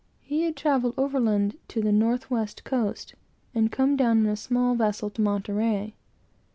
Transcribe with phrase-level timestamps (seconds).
[0.23, 3.13] He had travelled overland to the North west Coast,
[3.53, 5.93] and come down in a small vessel to Monterey.